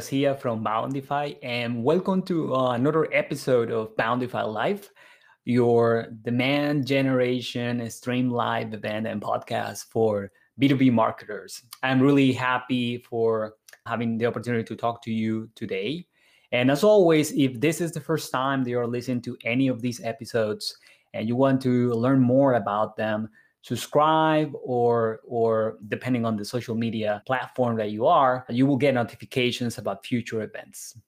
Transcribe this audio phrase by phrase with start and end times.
[0.00, 4.88] Garcia from Boundify, and welcome to uh, another episode of Boundify Live,
[5.44, 11.64] your demand generation stream live event and podcast for B2B marketers.
[11.82, 16.06] I'm really happy for having the opportunity to talk to you today.
[16.50, 19.82] And as always, if this is the first time that you're listening to any of
[19.82, 20.74] these episodes
[21.12, 23.28] and you want to learn more about them,
[23.62, 28.94] subscribe or or depending on the social media platform that you are you will get
[28.94, 30.98] notifications about future events.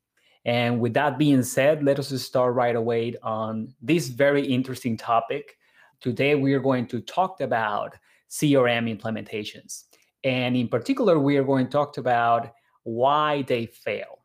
[0.45, 5.57] And with that being said let us start right away on this very interesting topic.
[6.01, 7.97] Today we are going to talk about
[8.31, 9.85] crm implementations.
[10.25, 14.19] And in particular we are going to talk about why they fail.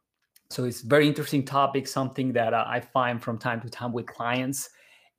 [0.49, 4.69] So it's very interesting topic something that i find from time to time with clients.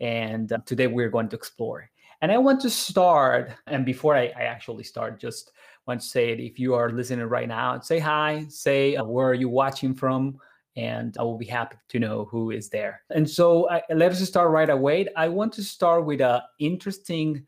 [0.00, 4.32] And uh, today we're going to explore and I want to start, and before I,
[4.36, 5.52] I, actually start, just
[5.86, 6.40] want to say it.
[6.40, 10.38] If you are listening right now, say hi, say uh, where are you watching from,
[10.76, 13.02] and I will be happy to know who is there.
[13.10, 15.06] And so let us start right away.
[15.16, 17.46] I want to start with an interesting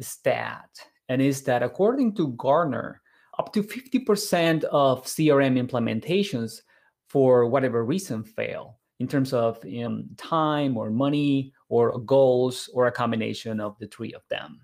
[0.00, 0.70] stat,
[1.08, 3.00] and is that according to Gartner,
[3.38, 6.60] up to 50% of CRM implementations,
[7.08, 12.92] for whatever reason, fail in terms of um, time or money or goals or a
[12.92, 14.60] combination of the three of them.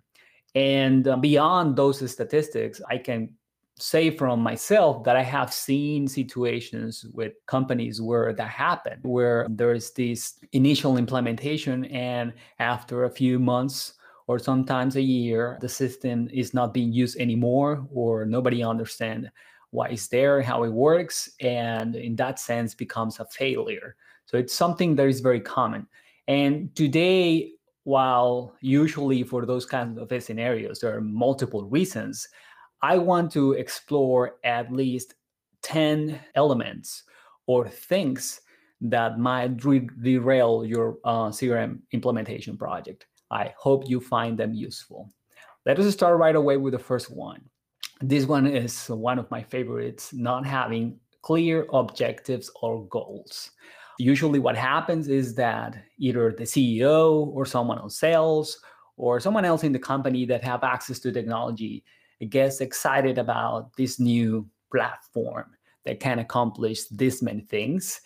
[0.54, 3.30] And uh, beyond those statistics, I can
[3.78, 9.92] say from myself that I have seen situations with companies where that happened, where there's
[9.92, 13.94] this initial implementation, and after a few months
[14.26, 19.28] or sometimes a year, the system is not being used anymore, or nobody understands
[19.70, 23.96] why it's there, how it works, and in that sense becomes a failure.
[24.26, 25.86] So it's something that is very common.
[26.28, 27.52] And today,
[27.84, 32.28] while usually for those kinds of scenarios, there are multiple reasons,
[32.82, 35.14] I want to explore at least
[35.62, 37.04] 10 elements
[37.46, 38.42] or things
[38.82, 43.06] that might derail your uh, CRM implementation project.
[43.30, 45.10] I hope you find them useful.
[45.64, 47.40] Let us start right away with the first one.
[48.00, 53.50] This one is one of my favorites not having clear objectives or goals
[53.98, 58.60] usually what happens is that either the ceo or someone on sales
[58.96, 61.84] or someone else in the company that have access to technology
[62.28, 65.46] gets excited about this new platform
[65.84, 68.00] that can accomplish this many things.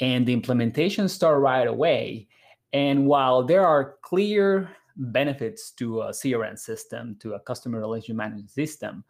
[0.00, 2.28] And the implementation start right away.
[2.72, 8.50] And while there are clear benefits to a crm system to a customer relationship management
[8.50, 9.04] system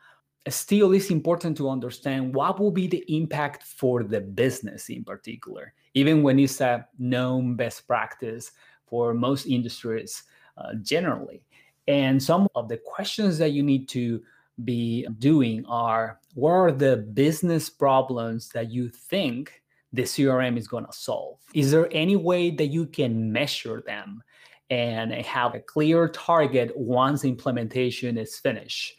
[0.49, 5.73] still it's important to understand what will be the impact for the business in particular
[5.95, 8.53] even when it's a known best practice
[8.87, 10.25] for most industries
[10.59, 11.43] uh, generally.
[11.87, 14.23] And some of the questions that you need to
[14.65, 19.63] be doing are what are the business problems that you think
[19.93, 21.39] the crm is going to solve?
[21.55, 24.23] Is there any way that you can measure them
[24.71, 28.95] and have a clear target once implementation is finished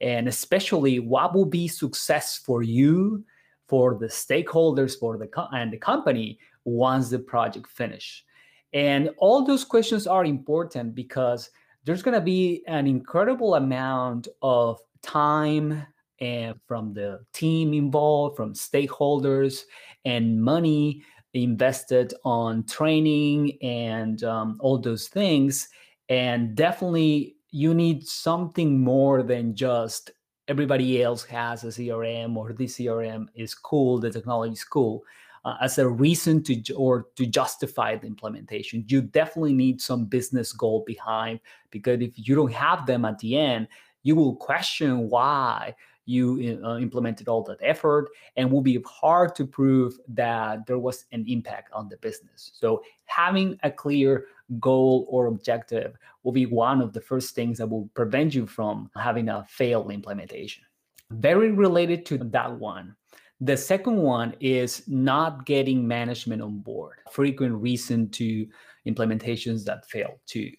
[0.00, 3.24] and especially what will be success for you
[3.68, 8.24] for the stakeholders for the co- and the company once the project finish?
[8.72, 11.50] And all those questions are important because
[11.84, 15.86] there's going to be an incredible amount of time
[16.20, 19.62] and from the team involved from stakeholders
[20.04, 21.02] and money
[21.34, 25.68] invested on training and um, all those things.
[26.08, 30.10] And definitely you need something more than just
[30.48, 35.04] everybody else has a CRM or this CRM is cool, the technology is cool.
[35.44, 40.52] Uh, as a reason to or to justify the implementation, you definitely need some business
[40.52, 41.38] goal behind
[41.70, 43.68] because if you don't have them at the end,
[44.02, 45.76] you will question why
[46.06, 51.06] you uh, implemented all that effort and will be hard to prove that there was
[51.12, 52.52] an impact on the business.
[52.54, 54.26] So having a clear
[54.60, 58.90] goal or objective will be one of the first things that will prevent you from
[58.96, 60.64] having a failed implementation.
[61.10, 62.96] Very related to that one.
[63.40, 66.98] The second one is not getting management on board.
[67.10, 68.46] Frequent reason to
[68.86, 70.50] implementations that fail too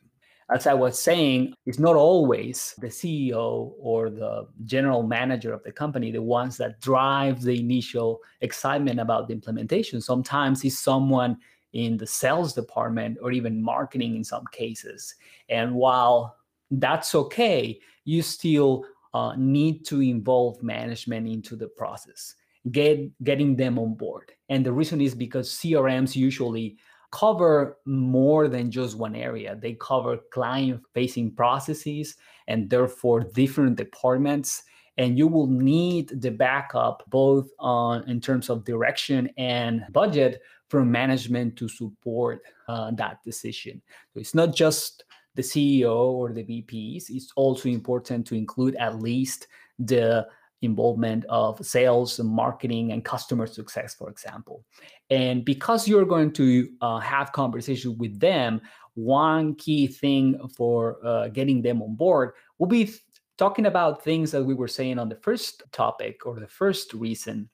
[0.54, 5.72] as I was saying, it's not always the CEO or the general manager of the
[5.72, 10.02] company, the ones that drive the initial excitement about the implementation.
[10.02, 11.38] Sometimes it's someone
[11.74, 15.16] in the sales department or even marketing in some cases.
[15.50, 16.38] And while
[16.70, 22.36] that's okay, you still uh, need to involve management into the process,
[22.72, 24.32] get getting them on board.
[24.50, 26.78] And the reason is because CRMs usually
[27.12, 29.56] cover more than just one area.
[29.56, 32.16] They cover client facing processes
[32.48, 34.64] and therefore different departments.
[34.98, 40.90] and you will need the backup both on in terms of direction and budget from
[40.90, 43.82] management to support uh, that decision.
[44.14, 45.04] So it's not just
[45.36, 47.10] the CEO or the VPs.
[47.10, 49.48] It's also important to include at least
[49.80, 50.26] the
[50.66, 54.66] involvement of sales and marketing and customer success, for example.
[55.10, 58.62] And because you're going to uh, have conversations with them,
[58.96, 62.92] one key thing for uh, getting them on board will be
[63.38, 67.50] talking about things that we were saying on the first topic or the first reason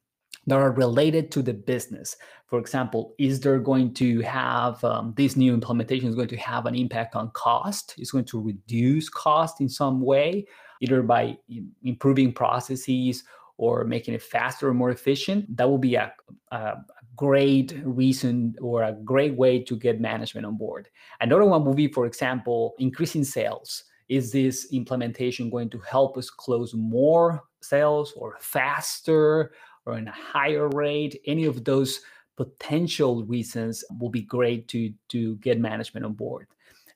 [0.47, 2.15] that are related to the business.
[2.47, 6.65] For example, is there going to have um, this new implementation is going to have
[6.65, 7.95] an impact on cost?
[7.97, 10.45] Is going to reduce cost in some way,
[10.81, 11.37] either by
[11.83, 13.23] improving processes
[13.57, 15.55] or making it faster or more efficient?
[15.55, 16.13] That will be a,
[16.51, 16.77] a
[17.15, 20.89] great reason or a great way to get management on board.
[21.21, 26.29] Another one would be, for example, increasing sales is this implementation going to help us
[26.29, 29.53] close more sales or faster
[29.85, 31.21] or in a higher rate?
[31.25, 32.01] Any of those
[32.35, 36.47] potential reasons will be great to, to get management on board.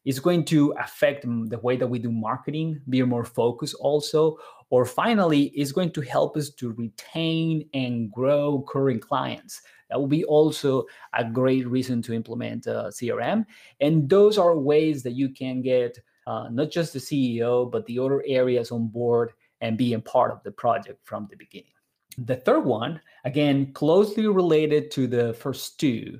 [0.05, 4.37] It's going to affect the way that we do marketing, be more focused also.
[4.69, 9.61] Or finally, it's going to help us to retain and grow current clients.
[9.89, 13.45] That will be also a great reason to implement uh, CRM.
[13.79, 17.99] And those are ways that you can get uh, not just the CEO, but the
[17.99, 21.71] other areas on board and being part of the project from the beginning.
[22.17, 26.19] The third one, again, closely related to the first two,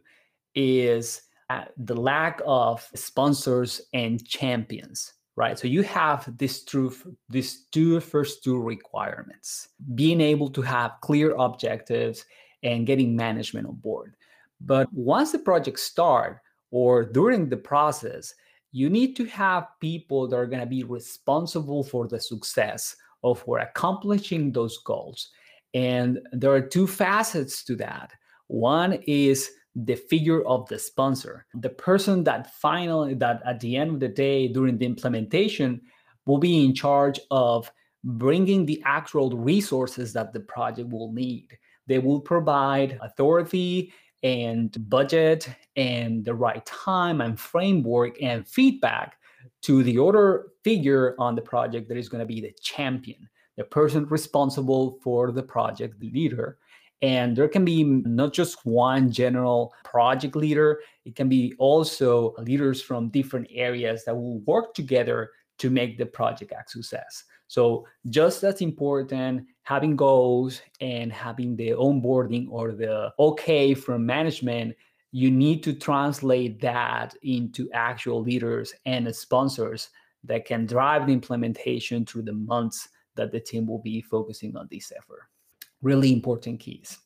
[0.54, 5.60] is uh, the lack of sponsors and champions right?
[5.60, 6.94] So you have this two
[7.30, 12.26] these two first two requirements being able to have clear objectives
[12.64, 14.16] and getting management on board.
[14.62, 16.40] But once the project start
[16.72, 18.34] or during the process
[18.72, 23.40] you need to have people that are going to be responsible for the success of
[23.40, 25.30] for accomplishing those goals.
[25.74, 28.12] And there are two facets to that.
[28.48, 33.92] One is the figure of the sponsor the person that finally that at the end
[33.92, 35.82] of the day during the implementation
[36.26, 37.72] will be in charge of
[38.04, 41.58] bringing the actual resources that the project will need
[41.88, 43.92] they will provide authority
[44.24, 49.18] and budget and the right time and framework and feedback
[49.62, 53.64] to the other figure on the project that is going to be the champion, the
[53.64, 56.58] person responsible for the project, the leader.
[57.02, 62.82] And there can be not just one general project leader, it can be also leaders
[62.82, 67.24] from different areas that will work together to make the project a success.
[67.48, 74.76] So just as important, having goals and having the onboarding or the okay from management,
[75.12, 79.90] you need to translate that into actual leaders and sponsors
[80.24, 84.68] that can drive the implementation through the months that the team will be focusing on
[84.72, 85.30] this effort.
[85.82, 86.98] Really important keys.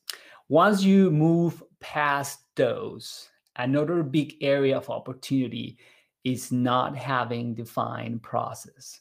[0.48, 5.78] Once you move past those, another big area of opportunity
[6.24, 9.00] is not having defined process.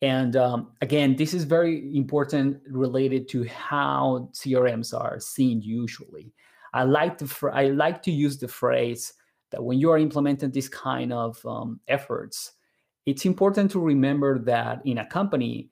[0.00, 6.32] And um, again, this is very important related to how CRMs are seen usually.
[6.72, 9.14] I like to I like to use the phrase
[9.50, 12.52] that when you are implementing this kind of um, efforts,
[13.06, 15.70] it's important to remember that in a company,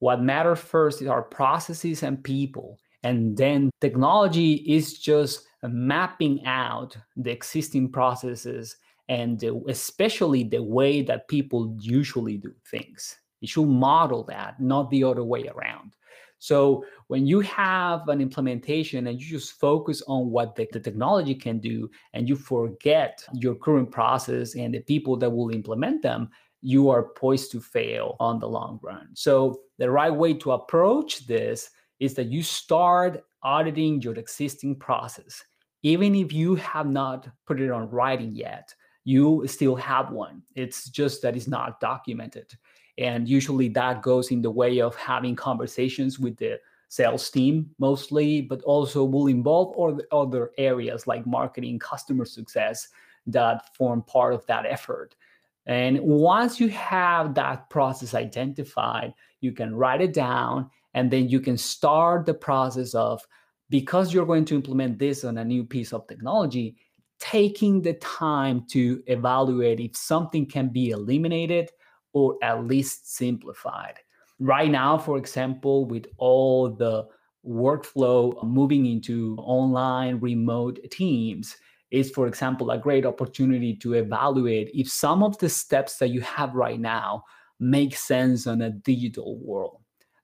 [0.00, 7.30] what matters first our processes and people, and then technology is just mapping out the
[7.30, 8.76] existing processes
[9.08, 13.16] and especially the way that people usually do things.
[13.40, 15.96] You should model that, not the other way around.
[16.38, 21.34] So when you have an implementation and you just focus on what the, the, technology
[21.34, 26.30] can do and you forget your current process and the people that will implement them,
[26.62, 29.08] you are poised to fail on the long run.
[29.14, 35.42] So the right way to approach this is that you start auditing your existing process.
[35.82, 40.42] Even if you have not put it on writing yet, you still have one.
[40.54, 42.52] It's just that it's not documented.
[42.98, 46.60] And usually that goes in the way of having conversations with the
[46.90, 52.88] sales team mostly, but also will involve other areas like marketing, customer success
[53.26, 55.16] that form part of that effort.
[55.64, 61.40] And once you have that process identified, you can write it down and then you
[61.40, 63.22] can start the process of
[63.68, 66.76] because you're going to implement this on a new piece of technology,
[67.18, 71.70] taking the time to evaluate if something can be eliminated
[72.12, 73.94] or at least simplified.
[74.40, 77.06] Right now, for example, with all the
[77.46, 81.56] workflow moving into online remote teams,
[81.90, 86.20] is, for example, a great opportunity to evaluate if some of the steps that you
[86.20, 87.24] have right now
[87.60, 89.80] make sense on a digital world.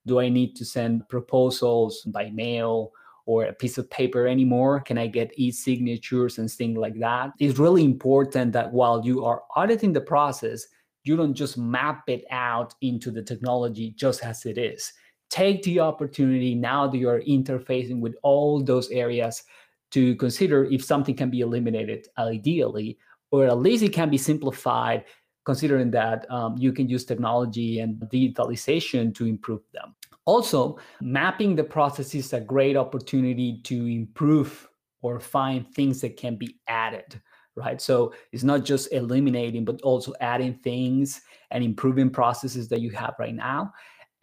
[0.07, 2.93] Do I need to send proposals by mail?
[3.27, 4.81] or a piece of paper anymore?
[4.81, 7.33] Can I get e signatures and things like that?
[7.39, 10.67] It's really important that while you are auditing the process,
[11.05, 14.93] you don't just map it out into the technology just as it is.
[15.29, 19.43] Take the opportunity now that you're interfacing with all those areas
[19.91, 22.99] to consider if something can be eliminated ideally,
[23.31, 25.05] or at least it can be simplified
[25.47, 29.95] considering that um, you can use technology and digitalization to improve them.
[30.27, 34.69] Also, mapping the process is a great opportunity to improve
[35.03, 37.23] or find things that can be added,
[37.55, 37.81] right?
[37.81, 41.21] So it's not just eliminating, but also adding things
[41.53, 43.73] and improving processes that you have right now.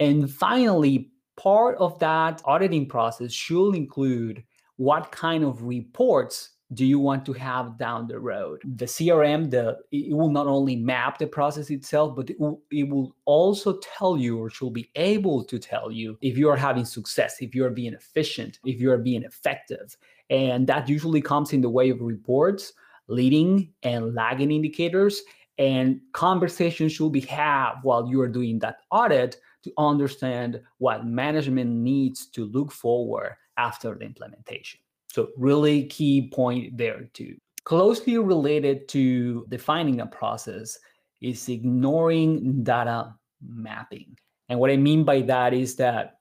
[0.01, 4.43] And finally, part of that auditing process should include
[4.75, 8.61] what kind of reports do you want to have down the road?
[8.63, 12.87] The crm the it will not only map the process itself but it will, it
[12.87, 16.85] will also tell you or should be able to tell you if you are having
[16.85, 19.97] success if you are being efficient if you are being effective.
[20.29, 22.73] And that usually comes in the way of reports
[23.07, 25.21] leading and lagging indicators
[25.57, 31.69] and conversations should be had while you are doing that audit to understand what management
[31.69, 34.79] needs to look forward after the implementation
[35.13, 37.35] so, really key point there too.
[37.65, 40.79] Closely related to defining a process
[41.21, 43.13] is ignoring data
[43.45, 44.17] mapping.
[44.49, 46.17] And what I mean by that is that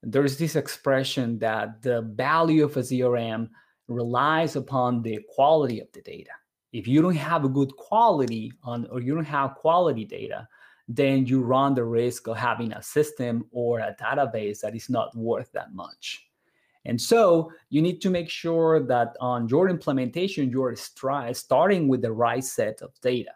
[0.00, 3.48] there's this expression that the value of a CRM
[3.88, 6.30] relies upon the quality of the data.
[6.72, 10.46] If you don't have a good quality on or you don't have quality data,
[10.86, 15.16] then you run the risk of having a system or a database that is not
[15.16, 16.26] worth that much.
[16.86, 22.12] And so you need to make sure that on your implementation, you're starting with the
[22.12, 23.32] right set of data.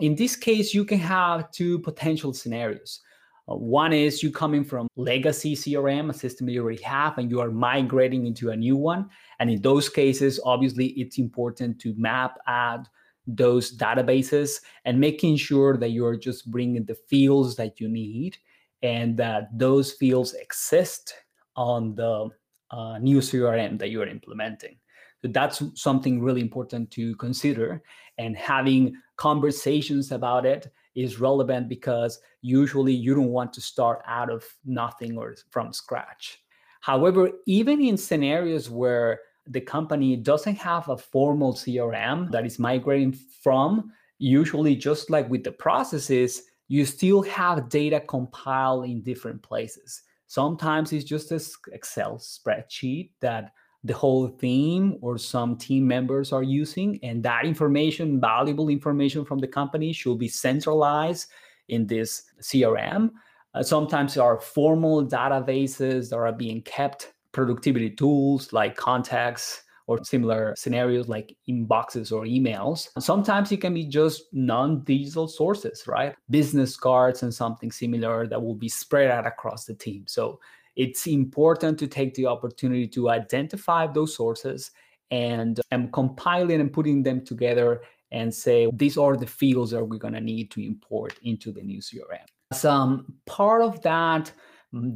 [0.00, 3.00] In this case, you can have two potential scenarios.
[3.48, 7.40] Uh, one is you coming from legacy CRM, a system you already have, and you
[7.40, 9.08] are migrating into a new one.
[9.38, 12.88] And in those cases, obviously, it's important to map out
[13.26, 18.36] those databases and making sure that you're just bringing the fields that you need
[18.82, 21.14] and that those fields exist
[21.56, 22.28] on the
[22.70, 24.76] uh, new CRM that you are implementing.
[25.22, 27.82] So that's something really important to consider.
[28.18, 34.30] And having conversations about it is relevant because usually you don't want to start out
[34.30, 36.38] of nothing or from scratch.
[36.80, 43.12] However, even in scenarios where the company doesn't have a formal CRM that is migrating
[43.42, 50.02] from, usually just like with the processes, you still have data compiled in different places.
[50.26, 51.40] Sometimes it's just an
[51.72, 53.52] Excel spreadsheet that
[53.84, 56.98] the whole team or some team members are using.
[57.02, 61.28] And that information, valuable information from the company, should be centralized
[61.68, 63.10] in this CRM.
[63.54, 70.02] Uh, sometimes there are formal databases that are being kept, productivity tools like contacts or
[70.04, 72.88] similar scenarios like inboxes or emails.
[72.98, 76.14] Sometimes it can be just non digital sources, right?
[76.30, 80.04] Business cards and something similar that will be spread out across the team.
[80.06, 80.40] So
[80.74, 84.72] it's important to take the opportunity to identify those sources
[85.10, 87.80] and, and compiling and putting them together
[88.12, 91.62] and say these are the fields that we're going to need to import into the
[91.62, 92.26] new CRM.
[92.52, 94.32] Some um, part of that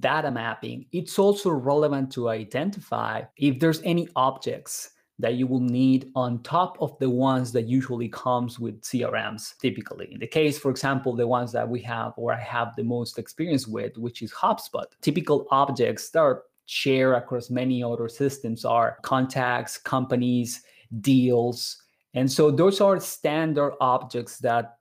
[0.01, 6.11] data mapping, it's also relevant to identify if there's any objects that you will need
[6.15, 10.09] on top of the ones that usually comes with CRMs typically.
[10.13, 13.19] In the case, for example, the ones that we have or I have the most
[13.19, 14.87] experience with, which is HubSpot.
[15.03, 20.63] Typical objects that are shared across many other systems are contacts, companies,
[21.01, 21.83] deals.
[22.15, 24.79] And so those are standard objects that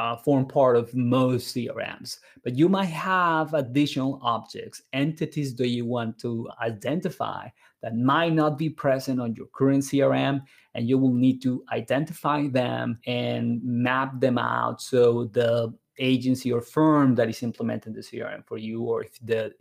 [0.00, 5.84] uh, form part of most CRMs, but you might have additional objects, entities that you
[5.84, 7.46] want to identify
[7.82, 10.42] that might not be present on your current CRM,
[10.74, 16.62] and you will need to identify them and map them out so the agency or
[16.62, 19.52] firm that is implementing the CRM for you, or if the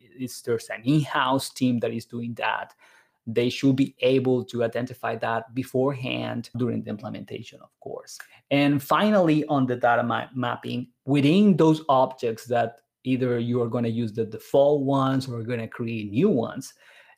[0.45, 2.73] there's an in-house team that is doing that,
[3.33, 8.17] they should be able to identify that beforehand during the implementation, of course.
[8.49, 13.83] And finally, on the data ma- mapping, within those objects that either you are going
[13.83, 16.73] to use the default ones or going to create new ones,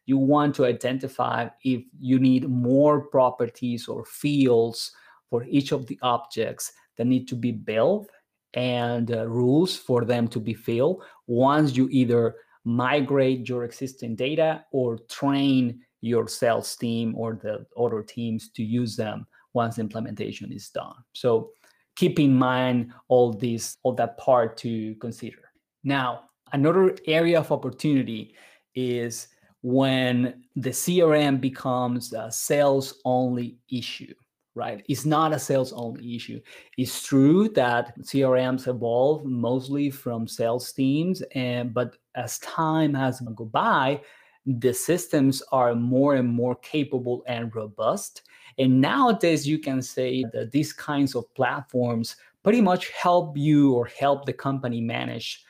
[0.05, 4.91] you want to identify if you need more properties or fields
[5.29, 8.09] for each of the objects that need to be built
[8.53, 14.63] and uh, rules for them to be filled once you either migrate your existing data
[14.71, 20.69] or train your sales team or the other teams to use them once implementation is
[20.69, 20.95] done.
[21.13, 21.51] So
[21.95, 25.51] keep in mind all this, all that part to consider.
[25.83, 28.35] Now, Another area of opportunity
[28.75, 29.29] is
[29.61, 34.13] when the CRM becomes a sales only issue,
[34.55, 34.83] right?
[34.89, 36.41] It's not a sales only issue.
[36.77, 43.49] It's true that CRMs evolve mostly from sales teams, and but as time has gone
[43.49, 44.01] by,
[44.45, 48.23] the systems are more and more capable and robust.
[48.57, 53.85] And nowadays, you can say that these kinds of platforms pretty much help you or
[53.85, 55.43] help the company manage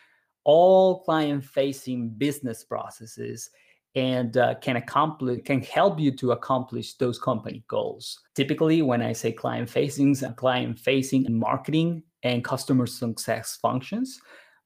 [0.44, 3.50] all client facing business processes
[3.96, 9.12] and uh, can accomplish can help you to accomplish those company goals typically when i
[9.12, 14.20] say client facing client facing marketing and customer success functions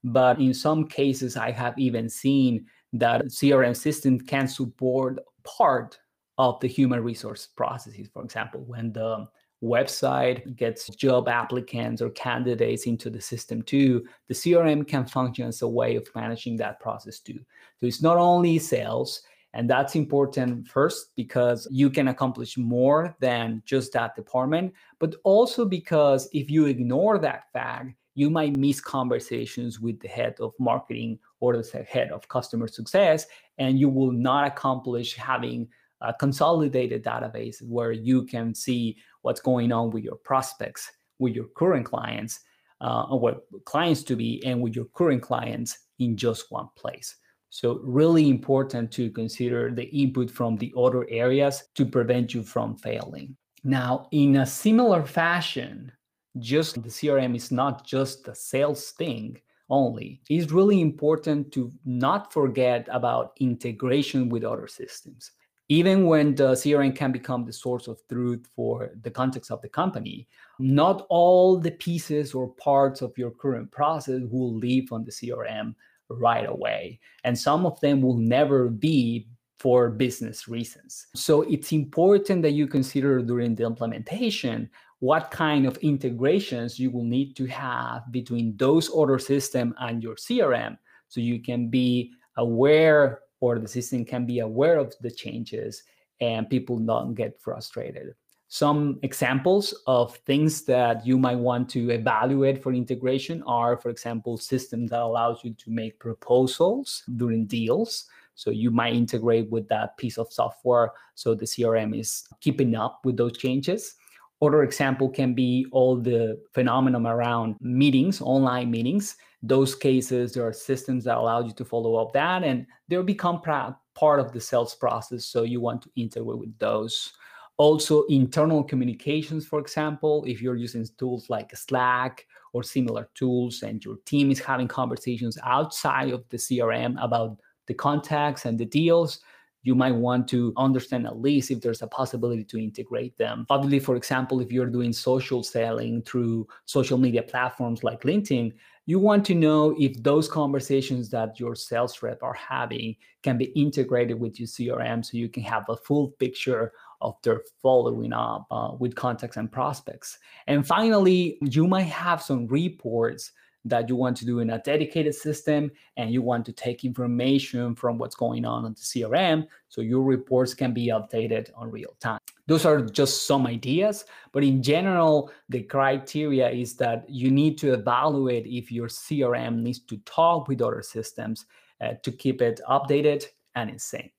[0.04, 2.64] but in some cases i have even seen
[2.98, 5.98] that crm system can support part
[6.38, 9.26] of the human resource processes for example when the
[9.62, 15.62] website gets job applicants or candidates into the system too, the CRM can function as
[15.62, 17.38] a way of managing that process too.
[17.80, 19.22] So it's not only sales,
[19.54, 25.64] and that's important first because you can accomplish more than just that department, but also
[25.64, 31.18] because if you ignore that fact, you might miss conversations with the head of marketing
[31.40, 33.26] or the head of customer success,
[33.58, 35.68] and you will not accomplish having
[36.00, 41.46] a consolidated database where you can see what's going on with your prospects, with your
[41.56, 42.40] current clients,
[42.80, 47.16] uh, what clients to be, and with your current clients in just one place.
[47.48, 52.76] So, really important to consider the input from the other areas to prevent you from
[52.76, 53.36] failing.
[53.64, 55.90] Now, in a similar fashion,
[56.38, 60.20] just the CRM is not just a sales thing only.
[60.28, 65.32] It's really important to not forget about integration with other systems
[65.68, 69.68] even when the CRM can become the source of truth for the context of the
[69.68, 75.10] company, not all the pieces or parts of your current process will live on the
[75.10, 75.74] CRM
[76.08, 77.00] right away.
[77.24, 79.26] And some of them will never be
[79.58, 81.06] for business reasons.
[81.16, 87.04] So it's important that you consider during the implementation what kind of integrations you will
[87.04, 90.78] need to have between those order system and your CRM
[91.08, 95.82] so you can be aware or the system can be aware of the changes
[96.20, 98.14] and people don't get frustrated.
[98.48, 104.38] Some examples of things that you might want to evaluate for integration are, for example,
[104.38, 108.06] systems that allows you to make proposals during deals.
[108.36, 113.00] So you might integrate with that piece of software so the CRM is keeping up
[113.04, 113.96] with those changes.
[114.42, 119.16] Other example can be all the phenomenon around meetings, online meetings.
[119.42, 123.40] Those cases, there are systems that allow you to follow up that, and they'll become
[123.40, 125.24] part of the sales process.
[125.24, 127.12] So you want to integrate with those.
[127.58, 133.82] Also, internal communications, for example, if you're using tools like Slack or similar tools, and
[133.82, 139.20] your team is having conversations outside of the CRM about the contacts and the deals,
[139.66, 143.44] you might want to understand at least if there's a possibility to integrate them.
[143.50, 148.52] Obviously, for example, if you're doing social selling through social media platforms like LinkedIn,
[148.88, 153.46] you want to know if those conversations that your sales rep are having can be
[153.56, 158.46] integrated with your CRM so you can have a full picture of their following up
[158.52, 160.20] uh, with contacts and prospects.
[160.46, 163.32] And finally, you might have some reports
[163.68, 167.74] that you want to do in a dedicated system and you want to take information
[167.74, 171.96] from what's going on on the CRM so your reports can be updated on real
[172.00, 172.20] time.
[172.46, 177.72] Those are just some ideas, but in general, the criteria is that you need to
[177.72, 181.46] evaluate if your CRM needs to talk with other systems
[181.80, 183.24] uh, to keep it updated
[183.56, 184.12] and in sync.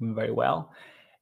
[0.00, 0.72] Very well.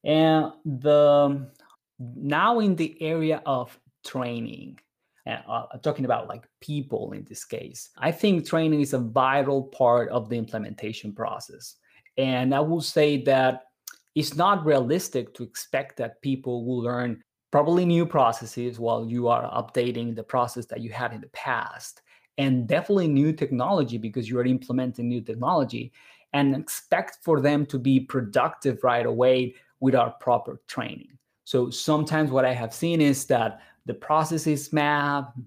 [0.04, 1.50] And the
[1.98, 4.78] now in the area of training,
[5.26, 7.90] uh, talking about like people in this case.
[7.96, 11.76] I think training is a vital part of the implementation process.
[12.16, 13.62] And I will say that
[14.14, 19.50] it's not realistic to expect that people will learn probably new processes while you are
[19.50, 22.02] updating the process that you had in the past.
[22.36, 25.92] And definitely new technology because you are implementing new technology
[26.32, 31.16] and expect for them to be productive right away without proper training.
[31.44, 35.38] So sometimes what I have seen is that the process is mapped,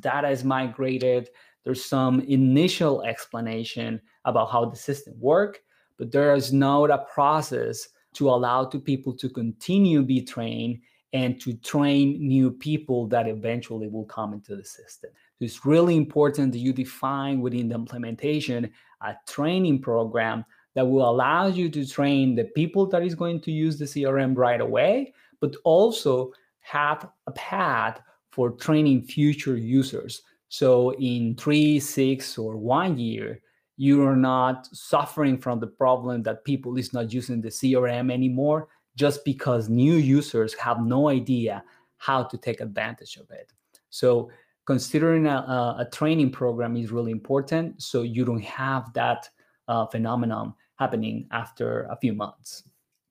[0.00, 1.30] data is migrated.
[1.64, 5.60] There's some initial explanation about how the system work,
[5.98, 10.80] but there is not a process to allow to people to continue be trained
[11.12, 15.10] and to train new people that eventually will come into the system.
[15.38, 18.70] So it's really important that you define within the implementation
[19.02, 23.50] a training program that will allow you to train the people that is going to
[23.50, 26.32] use the CRM right away, but also
[26.66, 28.00] have a path
[28.30, 30.22] for training future users.
[30.48, 33.40] So in three, six, or one year,
[33.76, 38.68] you are not suffering from the problem that people is not using the crm anymore
[38.96, 41.62] just because new users have no idea
[41.98, 43.52] how to take advantage of it
[43.90, 44.30] so
[44.66, 49.28] considering a, a training program is really important so you don't have that
[49.68, 52.62] uh, phenomenon happening after a few months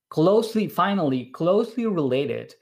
[0.09, 2.55] closely finally closely related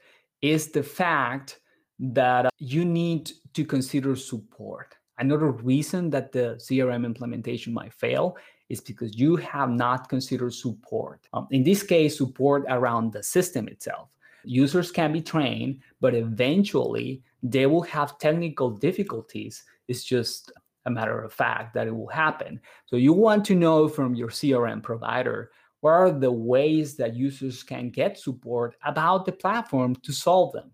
[0.52, 1.60] is the fact
[1.98, 8.36] that you need to consider support Another reason that the CRM implementation might fail
[8.68, 11.28] is because you have not considered support.
[11.32, 14.08] Um, in this case, support around the system itself.
[14.44, 19.62] Users can be trained, but eventually they will have technical difficulties.
[19.86, 20.50] It's just
[20.86, 22.60] a matter of fact that it will happen.
[22.86, 25.52] So you want to know from your CRM provider
[25.84, 30.70] what are the ways that users can get support about the platform to solve them?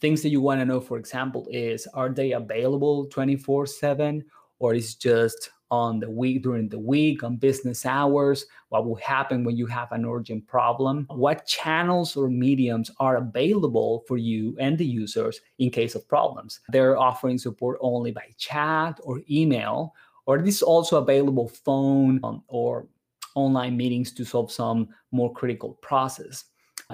[0.00, 4.24] Things that you want to know, for example, is are they available 24 7
[4.60, 8.46] or is just on the week during the week on business hours?
[8.68, 11.08] What will happen when you have an urgent problem?
[11.10, 16.60] What channels or mediums are available for you and the users in case of problems?
[16.68, 19.92] They're offering support only by chat or email
[20.26, 22.86] or this is also available phone um, or
[23.34, 26.44] online meetings to solve some more critical process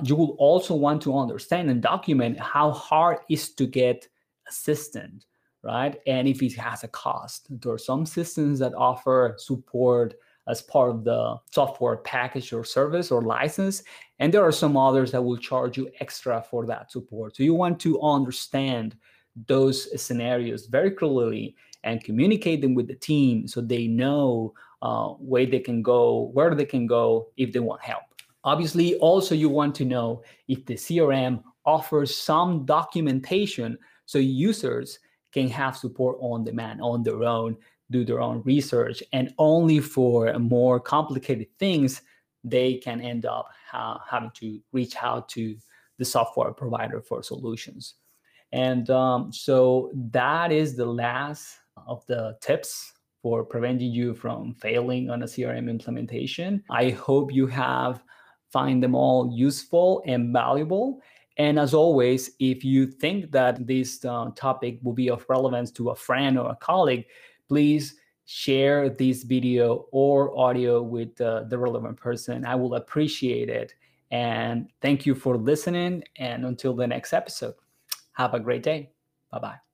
[0.02, 4.08] you will also want to understand and document how hard it is to get
[4.48, 5.26] assistant,
[5.62, 5.98] right?
[6.06, 7.46] And if it has a cost.
[7.50, 10.14] There are some systems that offer support
[10.46, 13.82] as part of the software package or service or license.
[14.18, 17.36] And there are some others that will charge you extra for that support.
[17.36, 18.96] So you want to understand
[19.46, 25.46] those scenarios very clearly and communicate them with the team so they know uh, where
[25.46, 28.02] they can go, where they can go if they want help.
[28.44, 35.00] Obviously, also you want to know if the CRM offers some documentation so users
[35.32, 37.56] can have support on demand on their own,
[37.90, 42.02] do their own research, and only for more complicated things,
[42.44, 45.56] they can end up uh, having to reach out to
[45.98, 47.94] the software provider for solutions.
[48.52, 55.10] And um, so that is the last of the tips for preventing you from failing
[55.10, 56.62] on a CRM implementation.
[56.70, 58.02] I hope you have
[58.50, 61.00] find them all useful and valuable.
[61.36, 65.90] And as always, if you think that this uh, topic will be of relevance to
[65.90, 67.06] a friend or a colleague,
[67.48, 72.44] please share this video or audio with uh, the relevant person.
[72.44, 73.74] I will appreciate it.
[74.10, 76.02] And thank you for listening.
[76.16, 77.54] And until the next episode,
[78.12, 78.90] have a great day.
[79.30, 79.67] Bye bye.